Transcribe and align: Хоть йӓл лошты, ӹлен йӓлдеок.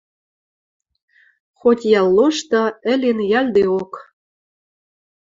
Хоть 1.59 1.83
йӓл 1.91 2.07
лошты, 2.17 2.63
ӹлен 2.91 3.19
йӓлдеок. 3.31 3.93